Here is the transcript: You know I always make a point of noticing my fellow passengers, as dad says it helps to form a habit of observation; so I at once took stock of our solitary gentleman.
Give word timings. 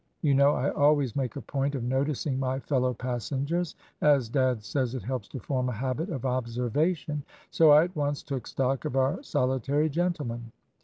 You 0.23 0.33
know 0.33 0.53
I 0.53 0.71
always 0.71 1.15
make 1.15 1.35
a 1.35 1.41
point 1.41 1.75
of 1.75 1.83
noticing 1.83 2.39
my 2.39 2.59
fellow 2.59 2.91
passengers, 2.91 3.75
as 4.01 4.29
dad 4.29 4.63
says 4.63 4.95
it 4.95 5.03
helps 5.03 5.27
to 5.27 5.39
form 5.39 5.69
a 5.69 5.73
habit 5.73 6.09
of 6.09 6.25
observation; 6.25 7.21
so 7.51 7.69
I 7.69 7.83
at 7.83 7.95
once 7.95 8.23
took 8.23 8.47
stock 8.47 8.83
of 8.85 8.95
our 8.95 9.21
solitary 9.21 9.89
gentleman. 9.89 10.53